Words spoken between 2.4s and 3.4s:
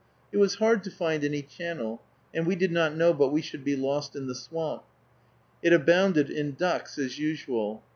we did not know but